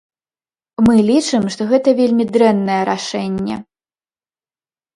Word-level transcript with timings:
Мы 0.85 0.95
лічым, 1.09 1.43
што 1.57 1.61
гэта 1.75 1.89
вельмі 2.01 2.27
дрэннае 2.33 2.81
рашэнне. 2.91 3.61